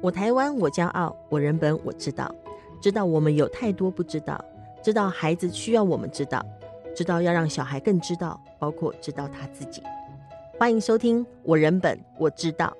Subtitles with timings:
[0.00, 2.32] 我台湾，我骄傲，我人本，我知道，
[2.80, 4.42] 知道我们有太多不知道，
[4.80, 6.40] 知道孩子需要我们知道，
[6.94, 9.82] 知道要让小孩更知道，包括知道他自己。
[10.56, 12.72] 欢迎收听我人本，我知道。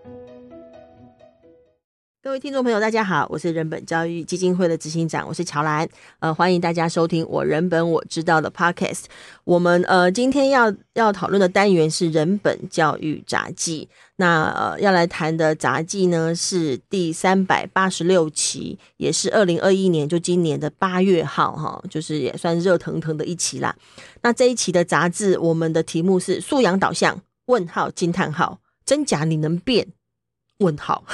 [2.21, 5.89] 各位听众朋友，大家好，我是人本教育基金会的执行长，我是乔兰。
[6.19, 9.05] 呃，欢迎大家收听我人本我知道的 Podcast。
[9.45, 13.89] 我们呃今天要要讨论的单元是人本教育杂记。
[14.17, 23.77] 那呃要来谈的杂记呢是第三百八十六期，也是二零二一年就今年的八月号哈，就是也算热腾腾的一期啦。
[24.23, 27.23] 那这一期的杂志，我们的题目是素养导向？
[27.47, 29.87] 问号惊叹号，真假你能辨？
[30.59, 31.05] 问号，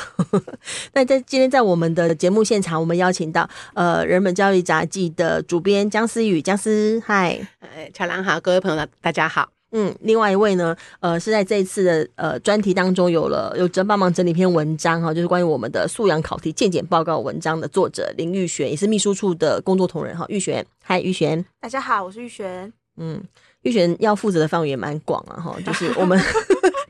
[0.95, 23.22] 那在今天在我们的节目现场，我们邀请到呃人本教育杂记的主编姜思宇，姜思，嗨，哎，乔兰好，各位朋友大家好，嗯，另外一位呢，呃是在这一次的呃专题当中有了有帮忙整理一篇文章哈，就是关于我们的素养考题鉴检报告文章的作者林玉璇，也是秘书处的工作同仁哈，玉璇，嗨，玉璇，大家好，我是玉璇，嗯，
[23.61, 26.19] 玉璇要负责的范围也蛮广啊哈，就是我们。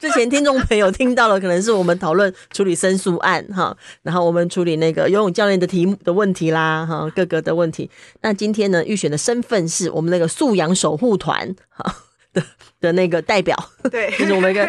[0.04, 7.90] 之前听众朋友听到了，可能是我们讨论处理申诉案哈，然后我们处理那个游泳教练的题目的问题啦哈，各个的问题。
[8.20, 11.90] 那今天呢，预选的身份是我们那个素养守护团哈
[12.34, 12.42] 的
[12.82, 13.56] 的那个代表，
[13.90, 14.68] 对， 就是我们一个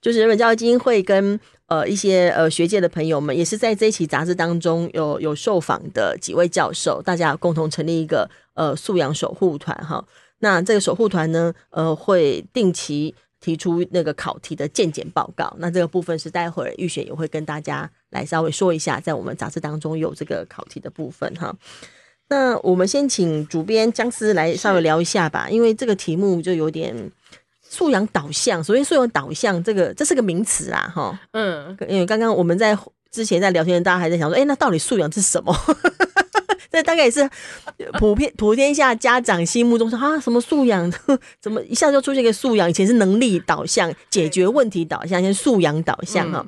[0.00, 10.04] 就是人本教育基金会跟呃一些呃学界的朋友们，也是在这一期杂志当中有有受访的几位教授，大家共同成立一个呃素养守护团哈。
[10.40, 13.14] 那这个守护团呢，呃会定期。
[13.42, 21.54] 提出那个考题的鉴检报告，那这个部分是待会儿预选也会跟大家来稍微说一下，在我们杂志当中有这个考题的部分哈。
[22.28, 27.10] 那我们先请主编姜思来稍微聊一下吧，因为这个题目就有点
[27.60, 28.62] 素养导向。
[28.64, 32.78] 所谓，素养导向这个这是个名词啊，哈，嗯，因为刚刚我们在
[33.10, 35.54] 之前在聊天，大家还在想说，哎，那到底素养是什么？
[36.72, 37.28] 这大概也是
[37.98, 40.90] 普遍普天下家长心目中说啊，什么素养，
[41.38, 42.68] 怎么一下就出现一个素养？
[42.68, 46.44] 以前是能力导向、解决问题导向，现在素养导向哈。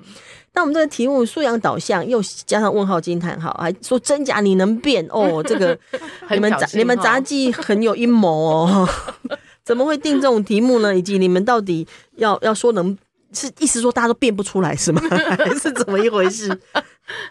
[0.55, 5.43] 那、嗯、我们这个题目素养导向，又加上问号惊叹号，还说真假你能辨哦？
[5.47, 5.79] 这个
[6.31, 8.89] 你们杂你们杂技很有阴谋哦，
[9.63, 10.97] 怎么会定这种题目呢？
[10.97, 11.87] 以及你们到底
[12.17, 12.97] 要要说能
[13.34, 15.03] 是意思说大家都辨不出来是吗？
[15.37, 16.59] 还是怎么一回事？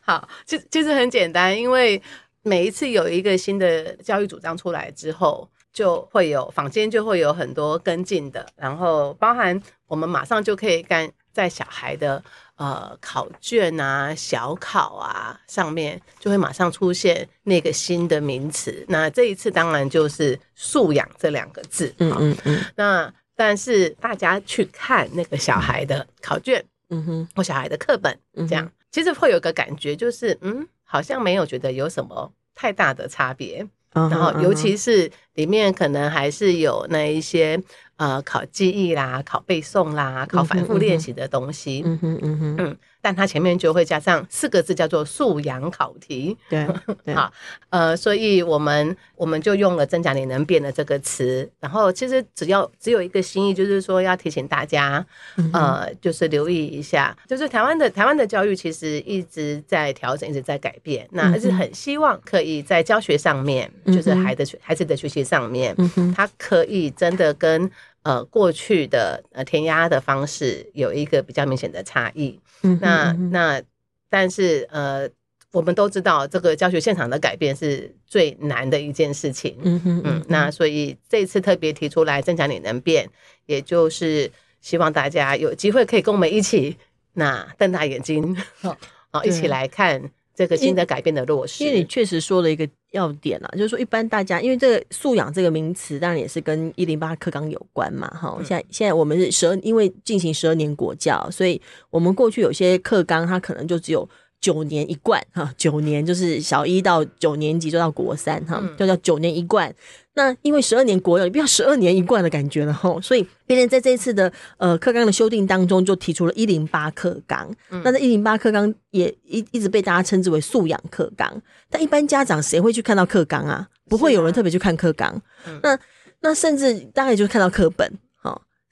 [0.05, 1.99] 好，其实其实很简单，因为。
[2.43, 12.21] 每一次有一个新的教育主张出来之后，就会有坊间就会有很多跟进的，然后包含我们马上就可以干在小孩的
[12.57, 18.85] 呃考卷啊、小考啊上面，就会马上出现那个新的名词。
[18.89, 22.59] 那这一次当然就是素养这两个字，嗯嗯嗯。
[22.75, 30.67] 那但是大家去看那个小孩的考卷，嗯哼，或小孩的课本，这样其实会有个感觉，就是嗯。
[30.93, 37.59] 好像没有觉得有什么太大的差别，然后尤其是里面可能还是有那一些。
[37.95, 46.65] 呃，考记忆啦，考背诵啦，考反复练习的东西，嗯哼嗯哼嗯，但它前面就会加上四个字，叫做素养考题，对，
[47.03, 47.13] 对。
[47.13, 47.29] 好，
[47.69, 55.05] 呃，所以我们我们就用了真假你能辨的这个词，然后其实只要只有一个心意，就是说要提醒大家，
[55.51, 65.75] 呃，就是留意一下，就是台湾的台湾的教育其实一直在调整，一直在改变，那还是很希望可以在教学上面，就是孩子孩子的学习上面，
[66.15, 67.69] 他可以真的跟
[68.03, 72.37] 呃，过去的呃填鸭的方式有一个比较明显的差异。
[72.63, 73.63] 嗯哼嗯哼，那那
[74.09, 75.07] 但是呃，
[75.51, 79.57] 我们都知道这个教学现场的改变是最难的一件事情。
[79.61, 83.07] 嗯哼嗯，嗯，那所以这次特别提出来，增强你能变，
[83.45, 86.77] 也就是希望大家有机会可以跟我们一起，
[87.13, 88.77] 那瞪大眼睛，好，
[89.11, 90.11] 好，一起来看。
[90.35, 98.37] 这个新的改变的落实，因为你确实说了一个要点啊，就是说一般大家因为这个素养这个名词，当然也是跟一零八课纲有关嘛，哈。
[98.45, 101.59] 现在现在我们是十二，因为进行十二年国教，所以
[101.89, 104.07] 我们过去有些课纲它可能就只有
[104.43, 109.73] 九年一贯，哈，九年就是小一到九年级就到国三，哈，就叫九年一贯。
[110.15, 117.49] 那因为十二年国有，你不要十二年一贯的感觉了吼，所以别人在这一次的呃课纲的修订当中，就提出了一零八课纲。
[117.71, 121.41] 嗯、那这一零八课纲也一一直被大家称之为素养课纲。
[121.69, 123.69] 但一般家长谁会去看到课纲啊？
[123.87, 125.21] 不会有人特别去看课纲。
[125.61, 125.79] 那
[126.19, 127.91] 那甚至大概就是看到课本，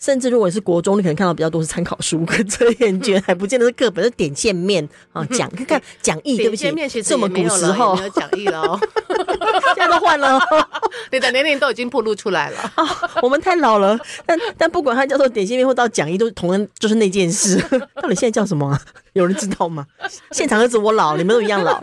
[0.02, 8.80] 甚至如果是国中，你可能看到比较多是参考书跟测验卷，还不见得是课本，是点线面啊讲，看看 讲义，对不起，点线面其实这么古时候没有讲义了哦，
[9.76, 10.40] 现在都换了，
[11.12, 12.74] 你的年龄都已经暴露出来了！
[13.22, 13.96] 我们太老了，
[14.26, 17.58] 但但不管它叫做点线面或到讲义，都是同样，就是那件事。
[18.02, 18.82] 到底现在叫什么啊？
[19.14, 19.86] 有人知道吗？
[20.32, 21.80] 现场儿子我老，你们都一样老，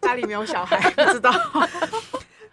[0.00, 1.30] 家里没有小孩，不知道。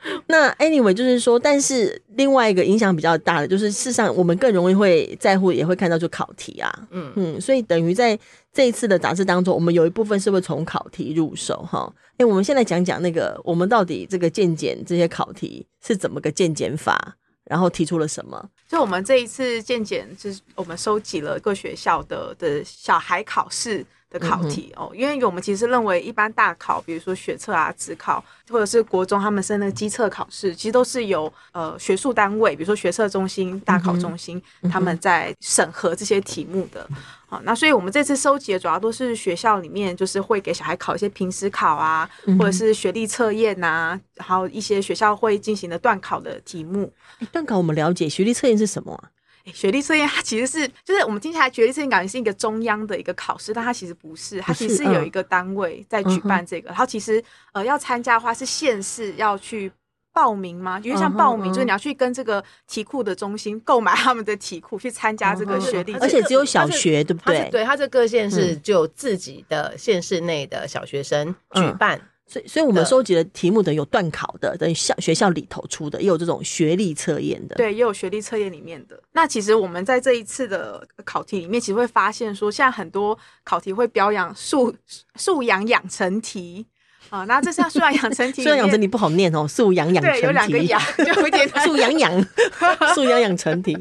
[0.27, 8.17] 那 anyway 就是说，但是另外一个影响比较大的，就是事实上我们更容易会在乎，也会看到就考题啊，嗯嗯，所以等于在
[8.53, 11.91] 这一次的杂志当中，我们有一部分是会从考题入手哈。
[12.17, 17.15] 哎，我们现在讲讲那个，我们到底这个鉴检这些考题是怎么个鉴检法，
[17.45, 18.49] 然后提出了什么？
[18.67, 23.85] 就我们这一次鉴检，就是我们收集了各学校的的小孩考试。
[24.09, 36.87] 的考题哦，因为我们其实认为一般大考，比如说学测啊、职考，或者是国中他们升那个基测考试，其实都是由呃学术单位，比如说学测中心、大考中心，嗯、他们在审核这些题目的。
[37.29, 42.09] 好、嗯，那所以我们这次收集的主要都是学校里面，就是会给小孩考一些平时考啊，
[42.39, 46.89] 或者是学历测验呐，还有一些学校会进行的段考的题目。
[47.33, 49.11] 段考我们了解，学历测验是什么啊？
[49.53, 56.69] 学历测验它其实是，就是我们听起来学历测验感觉是一个中央的一个考试，但它其实不是，它其实是有一个单位在举办这个。
[56.69, 57.23] 然后其实
[57.53, 59.71] 呃要参加的话是县市要去
[60.13, 60.79] 报名吗？
[60.83, 67.47] 因为像报名就是你要去跟这个题库的中心购买他们的题库去参加这个学历，而且只有小学对不对？
[67.51, 72.01] 对，它这各县市就自己的县市内的小学生举办。
[72.29, 77.55] 所以，所以我们收集的题目等于有段考的，等于校学校里头出的，也有这种学历测验的。
[77.55, 79.01] 对，也有学历测验里面的。
[79.13, 84.75] 那其实我们在这一次的考题里面，其实会发现说，现在很多考题会表扬素
[85.15, 86.65] 素养养成题
[87.09, 87.23] 啊。
[87.23, 92.27] 那这像素养养成题， 素养养成题不好念哦，素养养成题有两个养，就有点素养养
[92.93, 93.77] 素养养成题。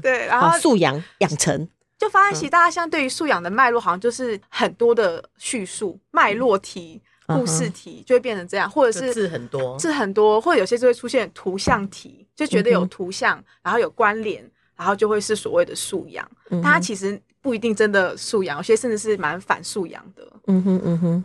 [0.00, 1.68] 对，然后素养养成，
[1.98, 7.02] 就发现其实大家相对于素养的脉络，好像就是很多的叙述脉络题。
[7.28, 14.42] 故事题就会变成这样，或者是字很多，字很多，或者有些就会出现图像题，就觉得有图像，然后有关联，
[14.74, 16.28] 然后就会是所谓的素养。
[16.50, 20.32] 但它其实不一定真的素养，有些甚至是蛮反素养的。
[20.46, 21.24] 嗯哼嗯哼。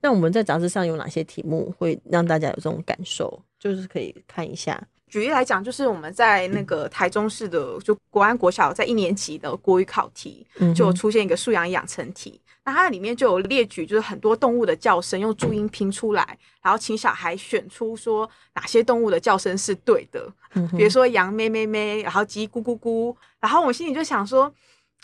[0.00, 3.40] 那我们在杂志上有哪些题目会让大家有这种感受？
[3.58, 4.82] 就是可以看一下。
[5.06, 10.44] 举例来讲，就是我们在那个台中市的就国安国小，在一年级的国语考题，
[10.74, 12.40] 就出现一个素养养成题。
[12.64, 20.32] 那它里面就有列举，就是很多动物的叫声用注音拼出来，然后请小孩选出说哪些动物的叫声是对的。
[20.76, 23.14] 比如说羊咩咩咩，然后鸡咕咕咕。
[23.40, 24.52] 然后我心里就想说，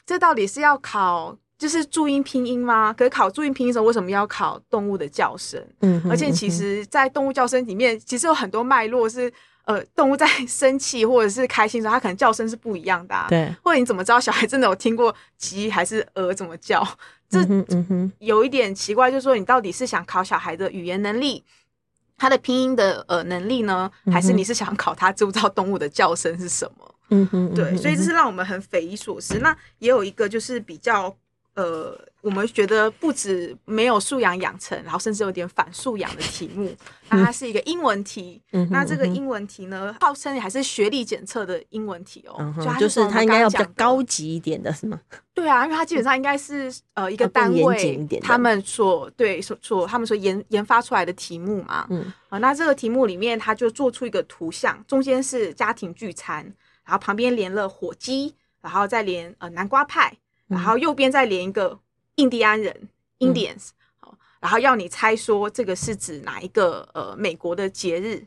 [0.06, 2.92] 这到底是要考就是注音拼音吗？
[2.92, 5.60] 可是考注音拼音的时候，为什么要考动物的叫声？
[6.08, 9.32] 而且其实，在动物叫声里面，其实有很多脉络是。
[9.68, 13.26] 呃，动物在 生气或者是开心的时候，它可能叫声是不一样的，啊。
[13.28, 16.82] 对，或者你怎么知道小孩真的有听过鸡还是鹅怎么叫？
[17.28, 17.38] 这
[18.18, 21.44] 有一点奇怪，就是说你到底是想考小孩的语言能力，
[22.16, 26.94] 他的拼音的呃能力呢，还是你是想考他知不知道动物的叫声是什么？
[27.10, 29.38] 嗯哼，对，所以这是让我们很匪夷所思。
[29.40, 31.14] 那也有一个就是比较。
[31.54, 36.74] 呃，我们觉得不止没有素养养成，然后甚至有点反素养的题目。
[37.08, 45.00] 那它是一个英文题，嗯、那这个英文题呢，号称还是学历检测的英文题哦，嗯、就，是它应该要比较高级一点的是吗？
[45.32, 51.86] 对啊，因为它基本上应该是呃一个单位他们所对所所他们所研研发出来的题目嘛。
[51.88, 56.44] 嗯，啊，那这个题目里面，它就做出一个图像，中间是家庭聚餐，
[56.84, 60.12] 然后旁边连了火鸡，然后再连呃南瓜派。
[60.48, 61.78] 然后右边再连一个
[62.18, 62.88] 印第安人
[63.18, 63.70] Indians，
[64.00, 68.24] 好，然后要你猜说这个是指哪一个呃美国的节日，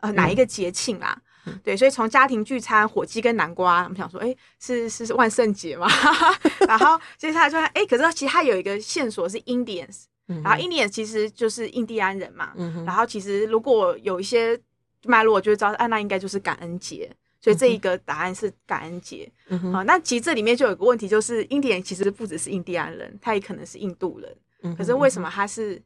[0.00, 1.16] 呃哪一个节庆啦？
[1.64, 5.88] 对，所以从家庭聚餐、火鸡跟南瓜，我们想说，哎，是是是万圣节吗？
[6.68, 12.52] 然后接下来就说，哎，可是其实它有一个线索是 Indians，然后 Indians 其实就是印第安人嘛，
[12.84, 14.60] 然后其实如果有一些
[15.04, 17.10] 脉络，我就知道，啊，那应该就是感恩节。
[17.48, 19.30] 所以这一个答案是感恩节。
[19.72, 24.36] 好，那其实这里面就有个问题，就是印第安其实不只是印第安人，他也可能是印度人。
[24.62, 25.80] 嗯，可是为什么他是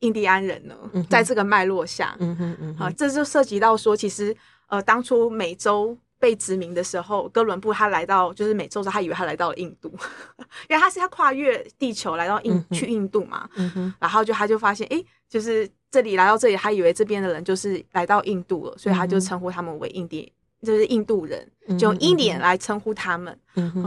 [0.00, 0.74] 印第安人呢？
[0.92, 9.88] 嗯，在这个脉络下，嗯哼嗯哼，好，这就涉及到说，其实呃，当初美洲被殖民的时候，哥伦布他来到就是美洲的时候，他以为他来到了印度，
[10.68, 13.48] 因为他是要跨越地球来到印，嗯，去印度嘛。
[13.98, 20.30] 然后就他就发现，哎，就是这里来到这里，他以为这边的人就是来到印度了，所以他就称呼他们为印第。
[20.66, 23.38] 就是印度人，就用印第安来称呼他们，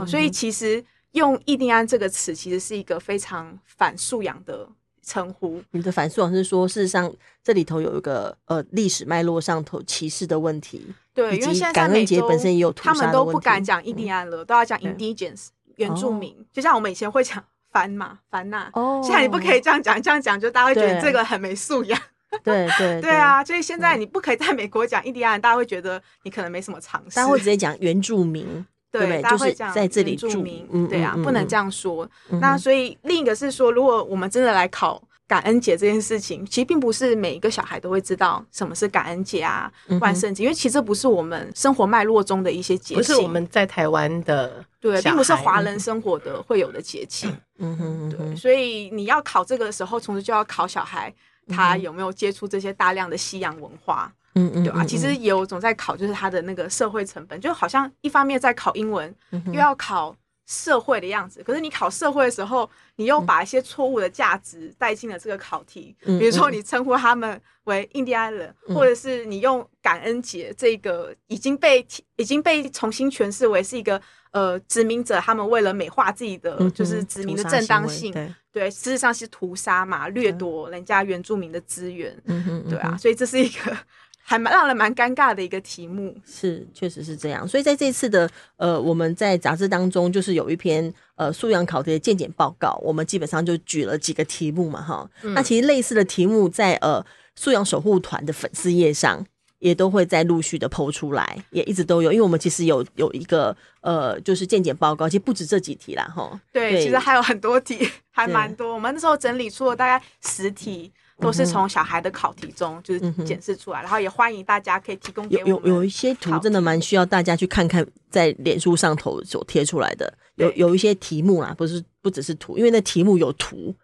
[0.06, 0.82] 所以其实
[1.12, 4.66] 用印第安这个词，其实是一个非常反素养的
[5.02, 5.62] 称呼。
[5.72, 7.12] 你的反素养是说，事实上
[7.44, 10.86] 这里头有一个呃历史脉络上头歧视的问题。
[11.12, 16.32] 对，因为现在感恩节本身也有他们都不敢讲印第安了，嗯、都要讲 indigenous 原住民。
[16.32, 18.70] 哦、就像我们以前会讲番嘛，番纳。
[18.72, 19.00] 哦。
[19.04, 22.00] 现在你不可以这样讲，这样讲就大家会觉得这个很没素养。
[22.44, 23.44] 对对对啊！
[23.44, 27.16] 所以现在你不可以在美国讲印第安人，大家会觉得你可能没什么常识。
[27.16, 30.64] 大家会直接讲原住民，对，对大家会讲在这里住民。
[30.88, 32.08] 对啊，不能这样说。
[32.40, 39.70] 那所以另一个是说，如果我们真的来考感恩节这件事情，其实并不是每一个小孩都会知道什么是感恩节啊、
[40.00, 47.28] 万圣节，因为其实这不是我们生活脉络中的一些节气，不是我们在台湾的对，并不是华人生活的会有的节气。
[47.58, 51.12] 嗯哼，对，所以你要考这个的时候，从此就要考小孩。
[51.48, 54.12] 他有没有接触这些大量的西洋文化？
[54.34, 54.84] 嗯嗯，对吧？
[54.84, 59.12] 其实也有种在考，就是他的那个社会成本，就好像一方面在考英文，
[59.46, 60.14] 又要考
[60.46, 61.42] 社会的样子。
[61.42, 65.96] 可是你考社会的时候，你又把一些错误的价值带进了这个考题。
[66.00, 74.00] 比如说，你称呼他们为印第安人，或者是你用感恩节这个已经被已经被重新诠释为是一个
[74.32, 78.12] 呃殖民者，他们为了美化自己的就是殖民的正当性。
[78.52, 83.76] 对，事实上是屠杀嘛，掠夺人家原住民的资源，嗯哼，对啊，所以这是一个
[84.22, 86.16] 还蛮让人蛮尴尬的一个题目。
[86.26, 87.46] 是，确实是这样。
[87.46, 95.08] 所以在这次的呃，我们在杂志当中，就是有一篇呃素养考题的鉴检报告，我们基本上就举了几个题目嘛，哈。
[95.22, 97.04] 嗯、那其实类似的题目在呃
[97.36, 99.24] 素养守护团的粉丝页上。
[99.60, 106.38] 也都会在陆续的 po 出来，也一直都有，因为我们其实有有一个呃，就是健检报告，其实不止这几题啦，哈。
[106.52, 108.74] 对，对其实还有很多题，还蛮多。
[108.74, 110.90] 我们那时候整理出了大概十题，
[111.20, 115.50] 都是从小孩的考题中就是检视出来，嗯、然后也欢迎大家可以提供给我们。
[115.50, 123.74] 有有有一些图真的蛮需要大家去看看，在脸书上头所贴出来的，有有一些题目啊，不是不只是图，因为那题目有图。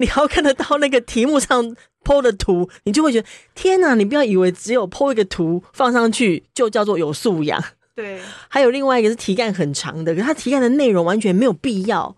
[0.00, 3.94] 你要看得到那个题目上 po 的图，你就会觉得天哪！
[3.94, 7.62] 你不要以为只有 po 一个图放上去就叫做有素养。
[7.94, 12.16] 对， 还有另外一个是题干很长的，可是他题干的内容完全没有必要，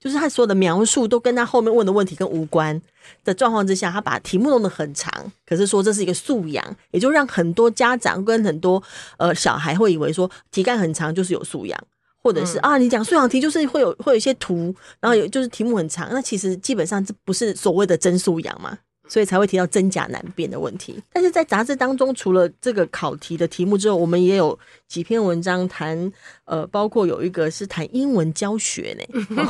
[0.00, 2.80] 就是他所有的描述都跟他后面问的问题跟无关
[3.24, 8.82] 的状况之下，他把题目弄得很长，可是说这是一个素养，也就让很多家长跟很多
[9.18, 11.78] 呃小孩会以为说题干很长就是有素养。
[12.22, 18.76] 或者是啊，你讲素养题就是会有会有一些图，然后有就是题目很长，那其实基本上这不是所谓的真素养嘛，
[19.08, 21.02] 所以才会提到真假难辨的问题。
[21.12, 24.58] 但是在杂志当中，除了这个考题的题目之后，我们也有
[24.88, 26.12] 几篇文章谈，
[26.44, 29.48] 呃，包括有一个是谈英文教学呢， 哦、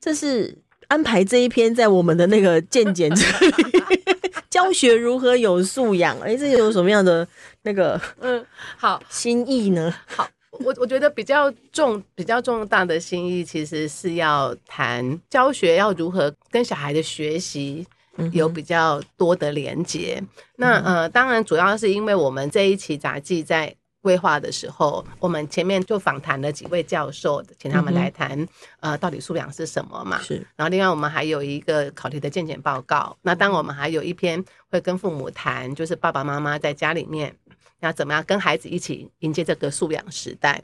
[0.00, 0.54] 这是
[0.88, 3.54] 安排这一篇在我们的那个健检这里，
[4.50, 6.18] 教学如何有素养？
[6.20, 7.26] 哎，这有什么样的
[7.62, 8.44] 那个嗯
[8.76, 9.94] 好心意呢？
[10.06, 10.28] 好。
[10.60, 17.86] 我我觉得比较重、比较重大的心意，其实是要谈教学要如何跟小孩的学习
[18.32, 20.18] 有比较多的连接。
[20.20, 28.48] 嗯、那呃，当然主要是因为我们这一期杂技在规划的时候，我们前面就访谈了几位教授，请他们来谈、嗯、
[28.80, 30.20] 呃，到底素养是什么嘛？
[30.20, 30.46] 是。
[30.56, 33.16] 然后另外我们还有一个考题的健检报告。
[33.22, 37.34] 那当我们还有一篇会跟父母谈，就是爸爸妈妈在家里面。
[37.80, 40.62] 要怎么样跟孩子一起迎接这个素养时代？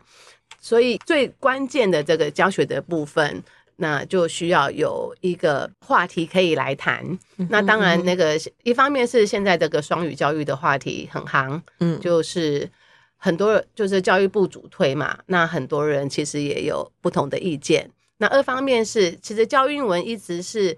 [0.58, 3.42] 所以最关键的这个教学的部分，
[3.76, 7.18] 那就需要有一个话题可以来谈。
[7.48, 12.68] 那当然，那个一方面是现在这个双语教育的话题很行，嗯，就是
[13.16, 15.18] 很多就是教育部主推嘛。
[15.26, 17.90] 那很多人其实也有不同的意见。
[18.18, 20.76] 那二方面是，其实教英文一直是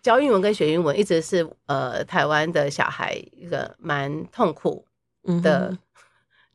[0.00, 4.86] 教英文跟学英文一直是呃台湾的小孩一个蛮痛苦。
[5.42, 5.76] 的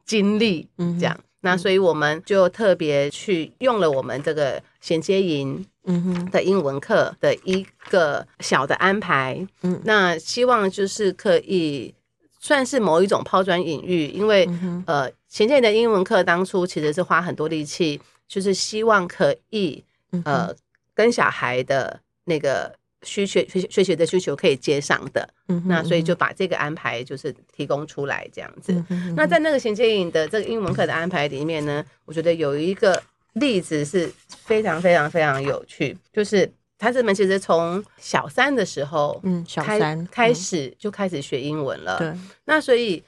[0.06, 6.32] 经历，嗯，这样，那所以我们就特别去用了我们这个衔接营，嗯哼。
[6.32, 11.94] 的英文课的一个小的安排，嗯，那希望就是可以
[12.40, 14.48] 算是某一种抛砖引玉，因为
[14.86, 19.84] 呃，衔接营的英文课当初其实是花很多力气，就是希望可以
[20.24, 20.54] 呃
[20.94, 22.77] 跟小孩的那个。
[23.04, 28.74] 需学学学习的需求可以接上的，嗯、那所以就把这个安排就是提供出来这样子。
[28.74, 33.02] 嗯、哼那在那个衔接营的这个英文课的安排里面呢，我觉得有一个
[33.34, 41.98] 例子是非常非常非常有趣，就是孩子们其实从小三的时候，嗯，小三开始就开始学英文了。
[42.00, 43.04] 对、嗯，那所以。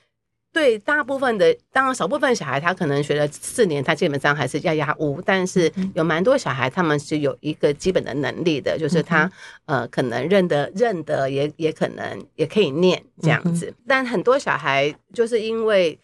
[0.52, 5.22] 对大部分的，当然少部分小孩他可能学了四年，他基本上还是要压乌。
[5.24, 9.32] 但是有蛮多小孩，他们是有一个基本的能力的，就是他
[9.66, 13.74] 呃可能认得认得，也也可能也可以念这样子。
[13.88, 15.98] 但很多小孩就是因为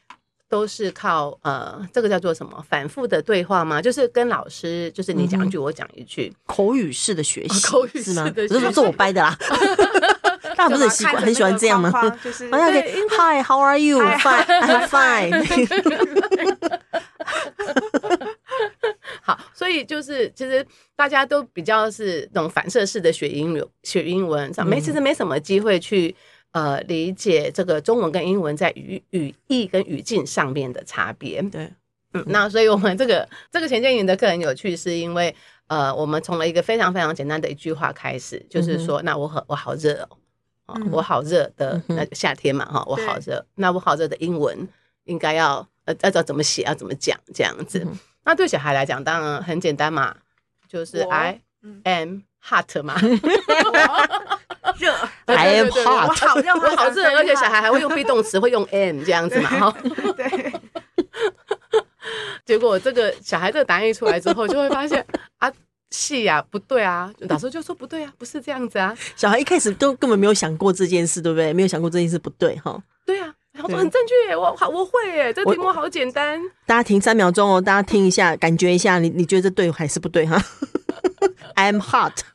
[0.48, 3.82] 都是靠呃，这个叫做什么反复的对话吗？
[3.82, 9.36] 就是跟老师，就是你讲一句，我讲一句，口语式的学习，口语式的学习，不是说是我掰的啦。
[10.56, 11.92] 大家不是很喜欢很喜欢这样吗？
[12.24, 16.70] 就是好像可以，Hi，How are you？Fine，I'm fine。
[19.22, 26.16] 好，所以就是其实大家都比较是那种反射式的学英语，学英文，没其实没什么机会去。
[26.52, 31.42] 呃，理解这个中文跟英文在语语义跟语境上面的差别。
[31.42, 31.70] 对，
[32.14, 35.36] 嗯，那所以我们这个这个前建营的课很有趣，是因为
[35.68, 40.18] 呃，我们从了一个非常非常简单的一句话开始，就是说，那我很我好热哦，
[40.66, 44.68] 啊，我好热的，那夏天嘛，哈，我好热，那我好热的英文
[45.04, 47.86] 应该要呃要怎么写，要怎么讲这样子。
[48.24, 50.16] 那对小孩来讲，当然很简单嘛，
[50.68, 51.42] 就是 I
[51.84, 52.96] am hot 嘛。
[54.78, 54.94] 热
[55.26, 59.78] ，I am hot，我好热，我好热，而且小孩还会用 be 动词，会用 am 这样子嘛，哈。
[60.18, 60.54] 对。
[62.44, 65.06] 结果这个小孩这个答案一出来之后，就会发现
[65.38, 65.52] 啊，
[65.98, 68.96] 是呀，不对啊，老师就说不对啊，不是这样子啊。
[69.16, 71.54] 小孩一开始都根本没有想过这件事，对不对？
[71.54, 72.78] 没有想过这件事不对，哈。
[73.06, 76.42] 对啊，然后说很正确耶，我好我会耶，这题目好简单。
[76.66, 80.42] 大家停三秒钟哦，大家听一下，感觉一下，你你觉得这对还是不对哈
[81.56, 82.14] ？I am hot。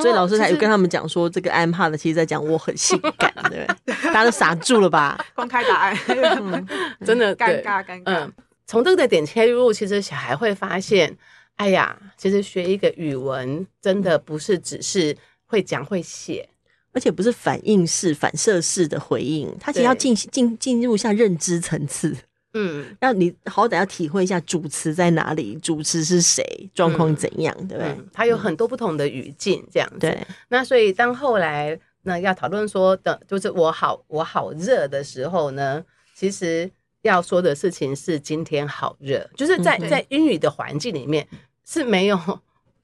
[0.00, 3.94] 所以老师才有跟他们讲说，这个 I'm hot 其实在讲我很性感，对不对？
[4.06, 5.18] 大家都傻住了吧？
[5.34, 6.64] 公开答案，嗯、
[7.04, 8.04] 真的尴尬尴尬。
[8.04, 8.32] 嗯，
[8.70, 11.18] 从这个点切入，其实小孩会发现，
[11.56, 16.48] 哎呀，其实学一个语文真的不是只是会讲会写，
[16.92, 22.16] 而且不是反应式、反射式的回应，他其实要进进进入一下认知层次。
[22.54, 27.96] 嗯， 要你好歹要体会一下主词在哪里，主词是谁，状况怎样，对不对？
[28.12, 29.98] 它有很多不同的语境，这样子。
[29.98, 35.84] 对，那所以当后来那要讨论说的，就是我好我好热的时候呢，
[36.14, 36.70] 其实
[37.02, 41.26] 要说的事情是今天好热，就是在在英语的环境里面
[41.66, 42.18] 是没有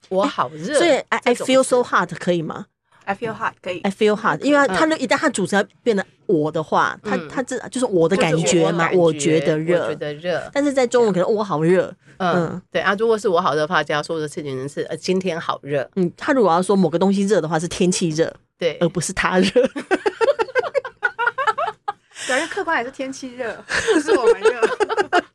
[0.08, 2.66] 我好热，所以 I I feel so hot 可以吗
[3.04, 3.80] ？I feel hot，可以。
[3.80, 10.50] I feel hot，因为他那一旦他主词要变得我的话，他他这就是我的感觉嘛，我觉得热，我觉得热。
[10.52, 12.94] 但是在中文可能我好热，嗯，对啊。
[12.99, 15.88] 如果是我好热的话，就要说的事情是呃今天好热。
[15.96, 19.50] 嗯，他如果要说某个东西热的话，是天气热，对，而不是他热。
[22.26, 23.54] 表现客观还是天气热，
[23.95, 24.61] 不是我们热，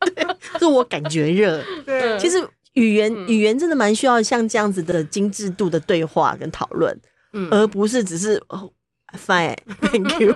[0.14, 0.28] 对，
[0.60, 1.64] 是我感觉热。
[1.86, 2.38] 对，其实
[2.74, 6.98] 语言语言真的蛮需要像这样子的精致度的对话跟讨论。
[7.34, 8.70] 嗯，而不是只是哦
[9.18, 10.36] ，fine，thank you。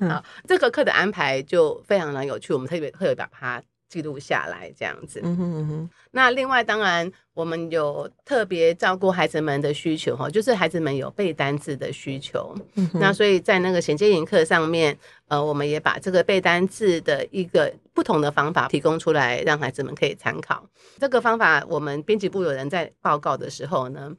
[0.08, 5.20] 好，这个课的安排就非常的有趣，我们特别特别把它记录下来，这样子。
[5.22, 5.90] 嗯哼嗯哼。
[6.10, 12.54] 那另外，当然我们有特别照顾孩子们的需求哈，就是孩子们有背单字的需求。
[12.74, 12.88] 嗯。
[12.94, 14.96] 那所以在那个衔接营课上面，
[15.28, 20.64] 呃，我们也把这个背单字的一个不同的方法提供出来，让孩子们可以参考。
[20.98, 24.12] 这个方法，我们编辑部有人在报告的时候呢。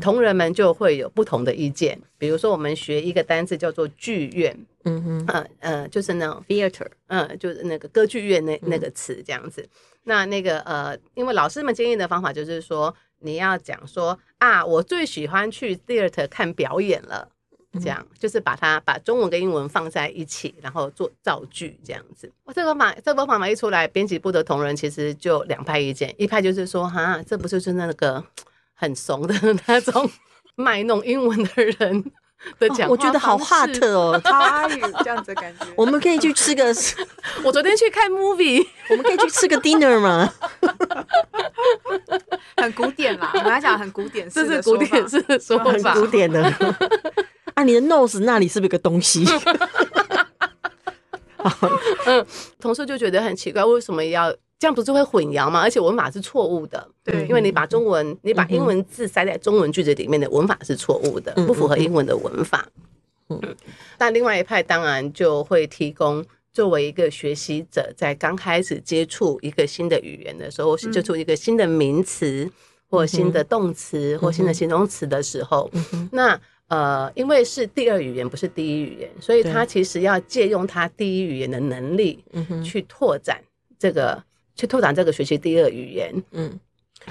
[0.00, 9.62] 同仁们就会有不同的意见，比如说我们学一个单字叫做剧院，嗯哼，呃呃，就是那种 theater，嗯，就是那个歌剧院那那个词这样子。
[9.62, 9.68] 嗯、
[10.04, 17.26] 那那个呃，因为老师们建议的方法就是说，你要讲说啊，我最喜欢去 theater 看表演了，
[17.80, 22.30] 这样、嗯、就是把它把中文跟英文放在一起，然后做造句这样子。
[22.44, 28.22] 我这个方这个方法一出来，编辑部的同仁其实就两派意见，一派就是说，哈，这不就是那个。
[28.80, 29.34] 很怂的
[29.66, 30.08] 那种
[30.54, 32.04] 卖弄英文的人
[32.60, 35.66] 的讲话、哦，我觉得好 hot 哦，超阿语这样子的感觉。
[35.76, 36.72] 我们可以去吃个，
[37.42, 40.32] 我昨天去看 movie，我们可以去吃个 dinner 吗？
[42.56, 46.42] 很古典啦，我们来讲很古典，这是古典式的说法，很古典的。
[47.54, 49.24] 啊，你的 nose 那里是不是有个东西？
[52.06, 52.24] 嗯，
[52.60, 54.32] 同事就觉得很奇怪，为什么要？
[54.58, 55.60] 这样不是会混淆吗？
[55.60, 62.68] 而且文法是错误的，对，因为你把中文、你把英文字塞在中文句子里面的文法是错误的，不符合英文的文法。
[63.28, 63.40] 嗯，
[64.00, 72.50] 那另外一派当然就会提供作为一个学习者，在刚开始接触一个新的语言的时候，接触一个新的名词
[72.90, 75.70] 或新的动词或新的形容词的时候，
[76.10, 82.24] 那呃，因为是第二语言不是第一语言，所以他其实要借用他第一语言的能力，
[82.64, 83.40] 去拓展
[83.78, 84.20] 这个。
[84.58, 86.60] 去拓展这个学习第二语言，嗯，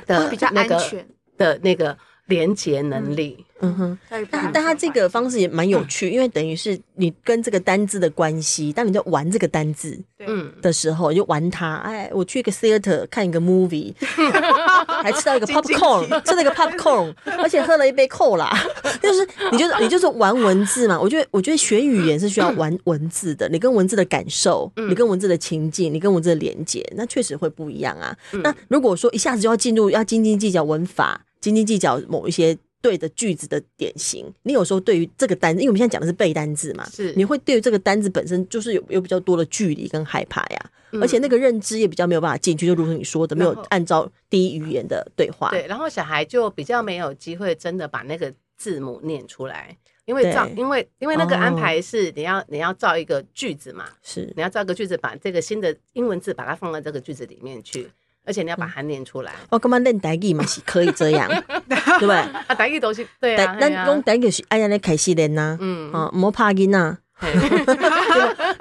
[0.06, 1.04] 的比较安全。
[1.38, 3.98] 的那个连接能力，嗯哼，
[4.30, 13.94] 但但他这个方式也蛮有趣，因为等于是你跟这个单字的关系，当你在玩这个单字，嗯的时候，就玩它，哎，我去一个 theater 看一个 movie，
[15.02, 18.48] 还吃到一个 popcorn，吃了一个 popcorn，而且喝了一杯 cola，
[19.02, 21.00] 就是你就是你就是玩文字嘛。
[21.00, 28.16] 我觉得我觉得学语言是需要玩文字的，你跟文字的感受，你跟文字的情境，你跟文字的连接，那确实会不一样啊。
[28.44, 32.56] 那如果说一下子就要进入要斤斤计较文法，斤斤计较某一些。
[32.82, 54.32] 对的句子的典型，你有时候对于这个单字，因为我们现在讲的是背单字嘛，是你会对于这个单字本身就是有有比较多的距离跟害怕呀，嗯、而且那个认知也比较没有办法进去，就如同你说的，没有按照第一语言的对话，对，然后小孩就比较没有机会真的把那个字母念出来，因为照，因为因为那个安排是你要、哦、你要造一个句子嘛，是。
[54.36, 57.90] 你要造一个句子，把这个新的英文字把它放到这个句子里面去。
[58.28, 59.34] 而且你要把它念出来。
[59.50, 60.46] 我干嘛练台语嘛？
[60.46, 61.28] 是可以这样，
[61.68, 62.16] 对不对？
[62.18, 63.58] 啊，台语都是对啊。
[63.60, 65.58] 但用台语是哎呀，来开始练呐。
[65.62, 66.98] 嗯啊，莫怕音呐。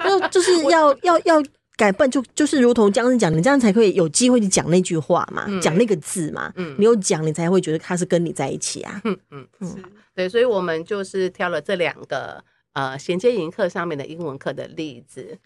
[0.03, 1.43] 就就是要要要
[1.75, 6.51] 改笨，就就是如同江生讲，你这样才可以有机会去讲那句话嘛，讲那个字嘛。
[6.55, 8.99] 嗯，你有讲，你才会觉得他是跟你在一起啊。
[9.03, 9.75] 嗯嗯嗯，
[10.15, 15.37] 对，所以我们就是挑了这两个呃衔接营课上面的英文课的例子。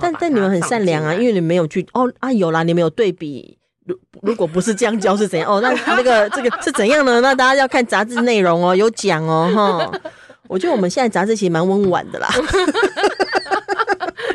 [0.00, 3.58] 但但你们很善良啊，因为你没有去哦啊有啦，你们有对比。
[3.90, 5.60] 如如果不是这样教是怎样哦？
[5.60, 7.20] 那那个这个是怎样呢？
[7.20, 10.00] 那大家要看杂志内容哦，有讲哦哈。
[10.48, 12.28] 我觉得我们现在杂志其实蛮温婉的啦。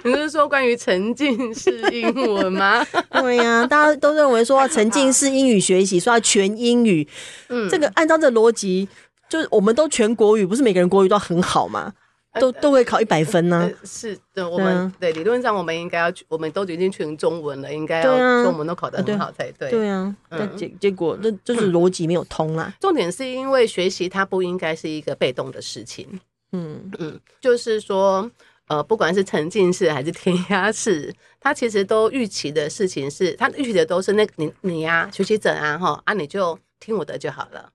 [0.06, 2.86] 你是说关于沉浸式英文吗？
[3.12, 7.08] 对呀、啊，大家都认为说沉浸式英语学习，说要全英语。
[7.50, 8.88] 嗯，这个按照这个逻辑，
[9.28, 11.91] 就是我们都全国语，不是每个人国语都很好吗？
[12.39, 13.71] 都都会考一百分呢？
[13.84, 19.69] 是的，我们对，对理论上我们应该要，我们都已经全中文了，应该要中文都考得很好才对。
[19.69, 22.74] 对啊，但结结果那就是逻辑没有通啦。
[22.80, 26.19] 重点是因为学习它不应该是一个被动的事情。
[26.52, 28.30] 嗯嗯，就是说，
[28.67, 37.69] 呃，不管是沉浸式还是填鸭式，它其实都预期的事情是，它预期的都是那你你呀、啊，学习者啊哈啊，你就听我的就好了，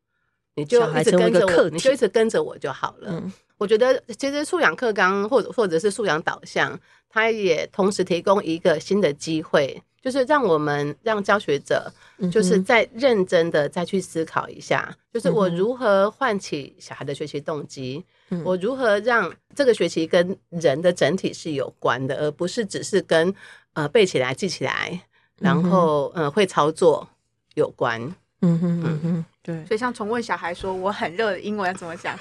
[0.55, 3.11] 你就一直跟着我，你就一直跟着我就好了。
[3.11, 11.92] 嗯我觉得其实素养课纲或者或者是素养导向，它也同时提供一个新的机会，就是让我们让教学者，
[12.33, 23.35] 就是再认真的再去思考一下，嗯、就是我如何唤起小孩的学习动机，嗯、我如何让这个学习跟人的整体是有关的，而不是只是跟
[23.75, 24.99] 呃背起来记起来，
[25.38, 27.07] 然后嗯、呃、会操作
[27.57, 28.14] 有关。
[28.42, 29.24] 嗯哼嗯哼。
[29.42, 32.14] 对，所以像重问小孩说我很热的英文要怎么讲，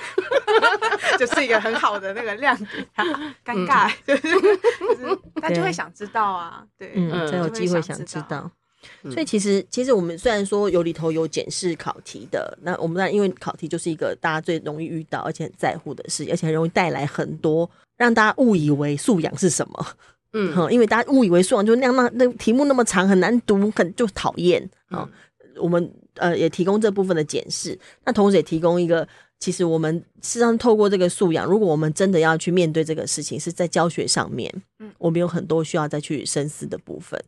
[1.19, 2.87] 就是一个很好的那个亮点。
[3.43, 8.49] 尴尬，就是就是他就会想知道啊，对，嗯，才有机会想知道。
[9.11, 19.85] 所以其实其实我们虽然说有里头有检视考题的，那我们当然因为考题就是一个大家最容易遇到而且很在乎的事，而且很容易带来很多让大家误以为素养是什么。
[20.31, 25.05] 嗯，因为大家误以为素养就那样，那那题目那么长很难读，很就讨厌啊。
[25.57, 29.07] 我们呃也提供这部分的检视，那同时也提供一个，
[29.39, 37.19] 其实我们事实上透过这个素养，如果我们真的要去面对这个事情，是在教学上面，嗯，我们有很多需要再去深思的部分。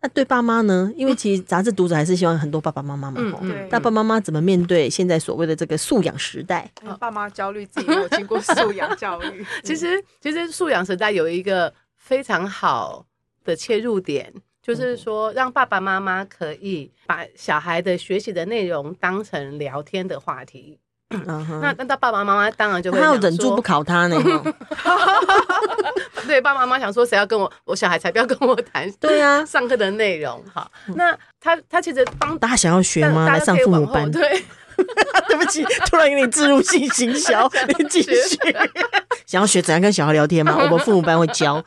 [0.00, 0.92] 那对爸妈呢？
[0.94, 3.68] 因为其实杂志读者还是希望很多爸爸妈妈嘛，嗯，对。
[3.70, 6.70] 那爸爸妈妈怎么面对现在所谓的这个素养时代？
[7.00, 9.44] 爸妈焦虑自己没有经过素养教育。
[9.64, 13.06] 其实其实素养时代有一个非常好
[13.44, 14.32] 的切入点。
[14.64, 20.78] 就是说，让爸爸妈妈可以把小孩的学习的内容当成聊天的话题。
[21.10, 24.16] 那那他爸爸妈妈当然就会他要忍住不考他呢。
[26.26, 28.90] 对，爸爸妈妈想说，谁要跟我，我小孩才不要跟我谈。
[28.92, 30.42] 对啊， 上课的内容。
[30.52, 33.28] 好，那他他其实帮大家想要学吗？
[33.28, 34.10] 来上父母班。
[34.10, 34.42] 对，
[35.28, 37.48] 对不起，突然给你置入性行销，
[37.78, 38.10] 你继续。
[39.26, 40.56] 想要学怎样跟小孩聊天吗？
[40.58, 41.62] 我们父母班会教。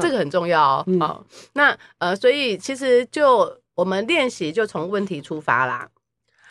[0.00, 0.84] 这个很重要哦。
[0.86, 5.88] 嗯、好，那呃，所以其实就我们练习就从问题出发啦。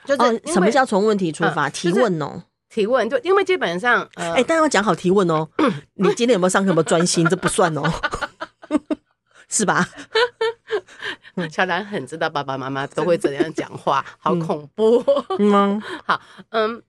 [0.05, 1.67] 就是、哦、什么叫从问题出发？
[1.67, 5.47] 嗯、提问哦，提问就因为基本上，哎、呃，但要讲好提问哦。
[5.95, 6.67] 你今天有没有上课？
[6.69, 7.27] 有没有专心？
[7.27, 7.83] 这不算哦，
[9.49, 9.87] 是吧？
[11.51, 15.03] 小兰很知道爸爸妈妈都会怎样讲话，好恐怖。
[15.39, 16.81] 嗯， 好，嗯。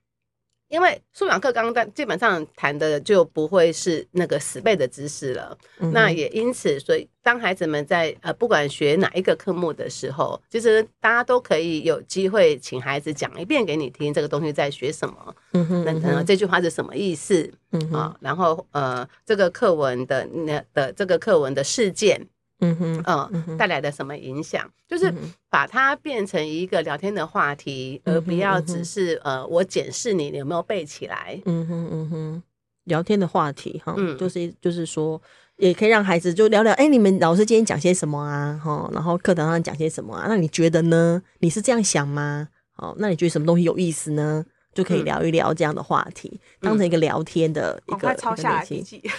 [0.69, 22.27] 因为素养课刚刚基本上谈的就不会是那个死背的知识了，嗯、那也因此，所以当孩子们在呃不管学哪一个科目的时候，其实大家都可以有机会请孩子讲一遍给你听，这个东西在学什么，嗯哼，嗯哼那这句话是什么意思，嗯哼啊，然后呃这个课文的那的这个课文的事件。
[22.61, 24.69] 嗯哼，嗯，带来的什么影响？
[24.89, 25.13] 就是
[25.51, 31.41] 把它变成一个聊天的话题，而不要只是呃，我检视你有没有背起来。
[31.45, 32.43] 嗯哼嗯哼，
[32.85, 35.21] 聊天的话题哈，就是就是说，
[35.57, 38.59] 也可以让孩子就聊聊，哎，你们老师今天讲些什么啊？
[38.65, 40.27] 哈，然后课堂上讲些什么啊？
[40.29, 41.23] 那你觉得呢？
[41.41, 42.49] 你是这样想吗？
[42.77, 44.45] 哦，那你觉得什么东西有意思呢？
[44.75, 47.99] 就可以聊一聊这样的话题，嗯、当成一个聊天的一个。
[47.99, 49.03] 快抄下来笔记。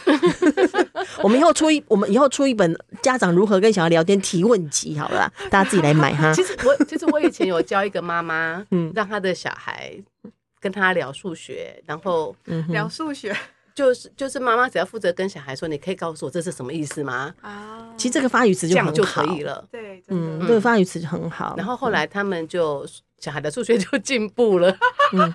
[1.24, 6.32] 我们以后出一，我们以后出一本家长如何跟小孩聊天提问集，好了，大家自己来买哈。
[6.36, 9.96] 其实我，其实我以前有教一个妈妈， 嗯，让她的小孩
[10.60, 12.36] 跟他聊数学，然后
[12.70, 13.36] 聊数学。
[13.76, 17.32] 就是就是妈妈只要负责跟小孩说，你可以告诉我这是什么意思吗？
[17.42, 19.64] 啊，其实这个发语词就很好，就可以了。
[19.72, 21.54] 对，嗯，这个发语词就很好。
[21.56, 22.84] 然后后来他们就
[23.20, 24.76] 小孩的数学就进步了。
[25.14, 25.32] 嗯，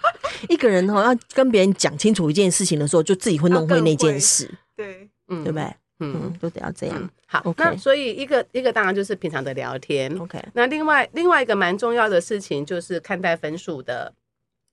[0.49, 4.51] 一个人哈要跟别人讲清楚一件事情的时候，就自己会弄会那件事。
[4.75, 5.75] 对，嗯，对不对？
[6.01, 7.11] 嗯，都得要这样。
[7.27, 10.15] 好，那所以一个一个当然就是平常的聊天。
[10.19, 14.13] OK，那另外另外一个蛮重要的事情就是看待分数的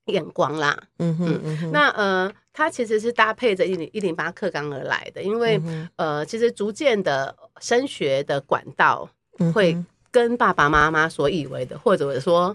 [0.05, 0.77] 眼光啦。
[0.97, 2.31] 嗯哼，嗯哼，那呃。
[2.51, 9.09] 它其实是搭配着一零一零八课纲而来的，因为、嗯、呃，其实逐渐的升学的管道
[9.53, 9.77] 会
[10.11, 12.53] 跟爸爸妈妈所以为的，嗯、或者说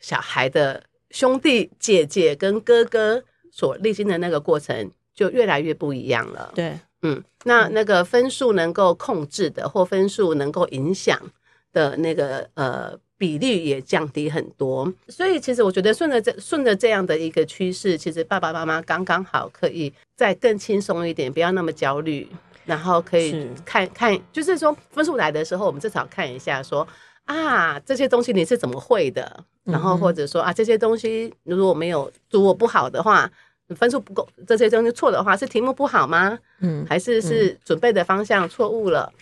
[0.00, 6.50] 小孩的兄弟姐姐跟哥哥所历经的那个过程，就越来越不一样了。
[6.56, 11.16] 对，嗯，那那个分数能够控制的，或分数能够影响
[11.72, 12.98] 的那个呃。
[13.16, 22.28] 比例也降低很多，所以其实我觉得顺着这顺着这样的一个趋势，其实爸爸妈妈刚刚好可以再更轻松一点，不要那么焦虑，
[22.66, 26.88] 然后可以看看，就是说分数来的时候，我们至少看一下说，说
[27.36, 33.30] 啊这些东西你是怎么会的，然后或者说啊这些东西如果没有如果不好的话，
[33.76, 36.38] 分数不够，这些东西错的话是题目不好吗？
[36.60, 39.12] 嗯，还是是准备的方向错误了？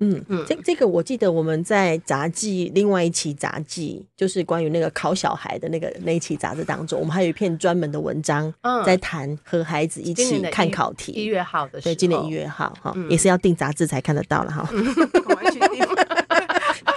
[0.00, 8.52] 嗯嗯，这这个我记得我们在杂技另外一期杂技，就是关于那个考小孩的那个那一期杂志当中，我们还有一篇专门的文章，
[8.84, 11.12] 在谈和孩子一起看考题。
[11.12, 14.68] 一月号的，对，今年一月号哈，也是要订杂志才看得到了哈。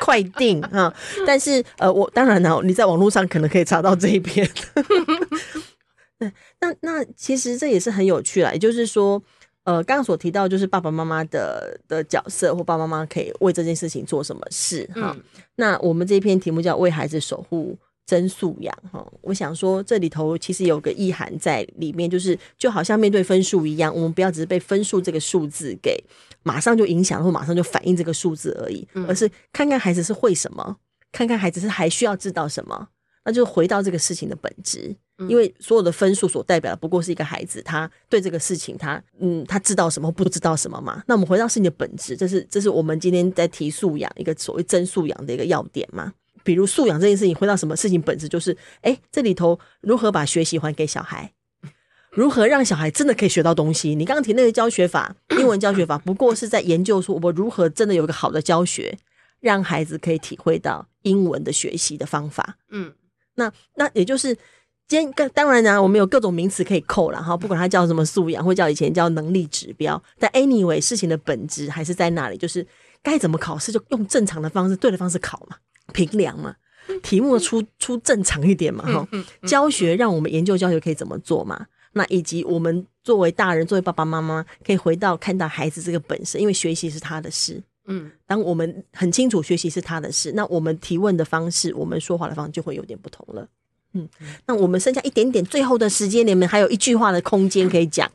[0.01, 0.91] 快订哈！
[1.25, 4.49] 但是呃，我当然呢，你在网络上可能可以查到这一篇。
[6.59, 9.21] 那那其实这也是很有趣啦，也就是说。
[9.67, 15.13] 呃，刚刚所提到就是爸爸妈妈的的角色，或爸爸妈妈可以为这件事情做什么事哈。
[15.13, 15.21] 嗯、
[15.57, 19.05] 那我们这篇题目叫“为孩子守护真素养”哈。
[19.19, 26.01] 我想说，这里头其实有个意涵在里面，就是就好像面对分数一样，我们不要只是被分数这个数字给
[26.43, 30.77] 马上就影响，或马上就反映这个数字而已，而是看看孩子是会什么，
[31.11, 32.87] 看看孩子是还需要知道什么，
[33.27, 34.95] 那就回到这个事情的本质。
[35.27, 41.03] 因为所有的分数所代表的不过是一个孩子，他对这个事情他嗯，他知道什么，不知道什么嘛？
[41.07, 46.13] 那我们回到事情的本质，这是这是我们今天在提素养一个所谓真素养的一个要点嘛？
[46.43, 51.33] 比如素养这件事情，回到什么事情本质，就是哎，这里头如何把学习还给小孩，
[52.11, 53.95] 如何让小孩真的可以学到东西？
[53.95, 58.95] 你刚刚提那个教学法，英文教学法，不过是在研究说我如何真的有一个好的教学，
[59.39, 62.57] 让孩子可以体会到英文的学习的方法。
[62.69, 62.93] 嗯，
[63.37, 64.37] 那那也就是。
[64.89, 72.65] 今天当然呢、啊，我们有各种名词可以扣了哈，不管它叫什么素养，或叫以前叫能力指标，但 anyway 事情的本质还是在那里，就是
[73.03, 75.57] 该怎么考试就用正常的方式，对的方式考嘛，
[75.91, 76.55] 评量嘛，
[77.03, 79.05] 题目出出正常一点嘛哈，
[79.45, 93.47] 教学让我们研究教学可以怎么做嘛，那以及我们作为大人，作为爸爸妈妈，可以回到看到孩子这个本身，因为学习是他的事，嗯，当我们很清楚学习是他的事，那我们提问的方式，我们说话的方式就会有点不同了。
[93.93, 94.07] 嗯，
[94.45, 98.11] 那我们剩下一点点最后的时间，你们还有一句话的空间可以讲。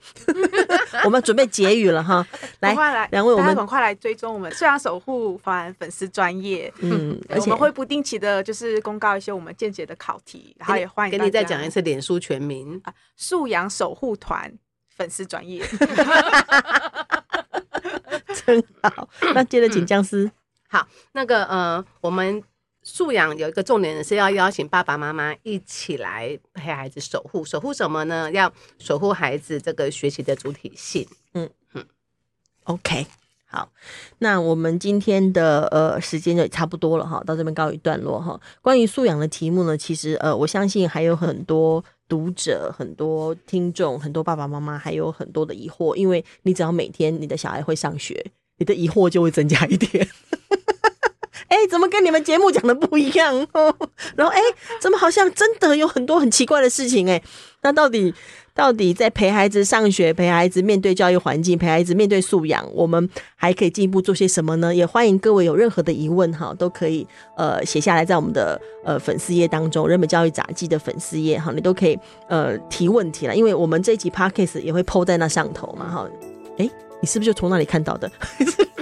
[1.05, 2.25] 我们准备结语了哈，
[2.61, 2.75] 来，
[3.11, 6.73] 两位，我们赶快来追踪我们素养守护团粉丝专业。
[6.81, 14.53] 嗯，而且我们会不定期的，就是公告一些我们见解的考题，然后也欢迎给你再讲一次脸书全名啊，素养守护团
[14.95, 15.65] 粉丝专页。
[18.47, 20.33] 真好，那接着请姜丝、嗯。
[20.69, 22.43] 好，那个呃，我们。
[22.85, 28.29] 素养有一个重点是要邀请爸爸妈妈一起来陪孩子守护，守护什么呢？
[28.33, 31.07] 要守护孩子这个学习的主体性。
[31.35, 31.87] 嗯嗯
[32.65, 33.07] ，OK，
[33.53, 33.69] 好，
[34.21, 38.41] 那我们今天的呃时间就差不多了哈，到这边告一段落哈。
[38.63, 48.25] 关于素养的题目呢，其实呃我相信还有很多读者、很多听众、很多爸爸妈妈还有很多的疑惑，因为你只要每天你的小孩会上学，
[48.57, 50.09] 你的疑惑就会增加一点。
[51.49, 53.77] 哎，怎么跟你们节目讲的不一样哦？
[54.17, 54.41] 然后哎，
[54.81, 57.07] 怎么好像真的有很多很奇怪的事情？
[57.11, 57.23] 哎，
[57.61, 58.15] 那到底
[58.55, 64.75] 到底在陪孩子上学、陪孩子面对教育环境、陪孩子面对素养，我们还可以进一步做些什么呢？
[64.75, 76.09] 也欢迎各位有任何的疑问哈，都可以呃写下来，在我们的呃粉丝页当中，人本教育杂记的粉丝页哈，你都可以呃提问题了，因为我们这一集 podcast 也会 po 在那上头嘛哈。
[76.59, 76.69] 哎，
[77.01, 78.11] 你是不是就从那里看到的？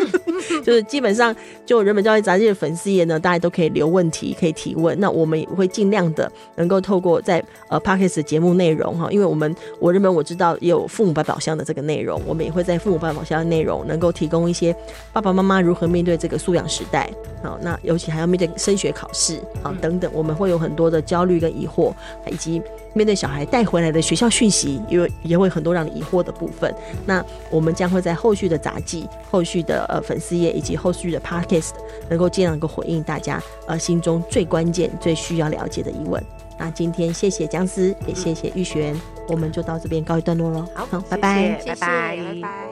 [0.70, 1.34] 就是基本上
[1.66, 4.96] 就人本教育杂志的粉丝页呢，大家都可以留问题，可以提问。
[5.00, 14.72] 那我们也会尽量的能够透过在呃 Podcast 节目内容哈，因为我们我人本我知道也有父母百宝箱的这个内容，我们也会在父母百宝箱的内容能够提供一些
[15.12, 17.10] 爸爸妈妈如何面对这个素养时代，
[17.42, 21.92] 好，那尤其还要面对升学考试啊等等，我们会有很多的焦虑跟疑惑，
[22.30, 22.62] 以及
[22.94, 26.72] 面对小孩带回来的学校讯息，因为也会很多让你疑惑的部分。
[27.06, 31.70] 那我们将会在后续的杂技、后续的呃粉丝页以及后续的 Podcast
[32.10, 36.22] 能够尽量能够回应大家呃心中最关键、最需要了解的疑问。
[36.58, 38.94] 那今天谢谢姜思，也谢谢玉璇，
[39.26, 40.66] 我们就到这边告一段落喽。
[40.74, 42.16] 好，好，拜拜，拜拜。
[42.16, 42.69] 拜拜。